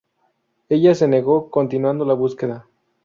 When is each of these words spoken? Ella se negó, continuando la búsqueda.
Ella 0.67 0.95
se 0.95 1.07
negó, 1.07 1.51
continuando 1.51 2.05
la 2.05 2.15
búsqueda. 2.15 2.65